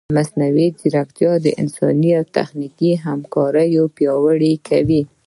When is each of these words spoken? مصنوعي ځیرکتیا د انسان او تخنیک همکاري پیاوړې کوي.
مصنوعي 0.17 0.67
ځیرکتیا 0.79 1.31
د 1.41 1.47
انسان 1.61 2.01
او 2.17 2.23
تخنیک 2.35 2.77
همکاري 3.05 3.67
پیاوړې 3.95 4.53
کوي. 4.67 5.01